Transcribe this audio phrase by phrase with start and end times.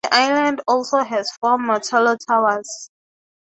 [0.03, 2.89] The island also has four Martello towers.